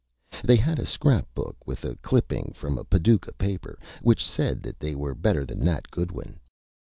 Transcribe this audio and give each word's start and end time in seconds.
They 0.43 0.55
had 0.55 0.79
a 0.79 0.85
Scrap 0.87 1.31
Book 1.35 1.55
with 1.67 1.85
a 1.85 1.95
Clipping 1.97 2.53
from 2.55 2.79
a 2.79 2.83
Paducah 2.83 3.33
Paper, 3.33 3.77
which 4.01 4.25
said 4.27 4.63
that 4.63 4.79
they 4.79 4.95
were 4.95 5.13
better 5.13 5.45
than 5.45 5.59
Nat 5.65 5.91
Goodwin. 5.91 6.39